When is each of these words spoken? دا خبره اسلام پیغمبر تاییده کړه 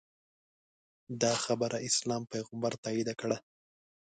دا 1.21 1.33
خبره 1.43 1.77
اسلام 1.89 2.23
پیغمبر 2.33 2.73
تاییده 2.83 3.13
کړه 3.21 3.37